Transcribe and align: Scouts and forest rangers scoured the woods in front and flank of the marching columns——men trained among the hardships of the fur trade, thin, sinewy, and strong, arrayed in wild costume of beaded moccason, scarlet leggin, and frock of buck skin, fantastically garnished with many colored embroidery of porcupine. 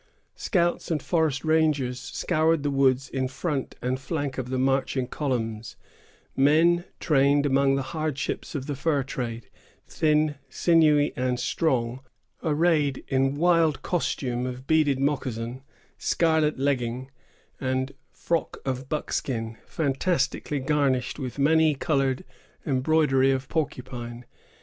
Scouts 0.33 0.89
and 0.89 0.99
forest 0.99 1.45
rangers 1.45 1.99
scoured 1.99 2.63
the 2.63 2.71
woods 2.71 3.07
in 3.07 3.27
front 3.27 3.75
and 3.83 3.99
flank 3.99 4.39
of 4.39 4.49
the 4.49 4.57
marching 4.57 5.05
columns——men 5.05 6.85
trained 6.99 7.45
among 7.45 7.75
the 7.75 7.83
hardships 7.83 8.55
of 8.55 8.65
the 8.65 8.75
fur 8.75 9.03
trade, 9.03 9.47
thin, 9.87 10.37
sinewy, 10.49 11.13
and 11.15 11.39
strong, 11.39 11.99
arrayed 12.41 13.05
in 13.09 13.35
wild 13.35 13.83
costume 13.83 14.47
of 14.47 14.65
beaded 14.65 14.97
moccason, 14.99 15.61
scarlet 15.99 16.57
leggin, 16.57 17.11
and 17.59 17.91
frock 18.09 18.57
of 18.65 18.89
buck 18.89 19.13
skin, 19.13 19.55
fantastically 19.67 20.59
garnished 20.59 21.19
with 21.19 21.37
many 21.37 21.75
colored 21.75 22.23
embroidery 22.65 23.29
of 23.29 23.47
porcupine. 23.47 24.25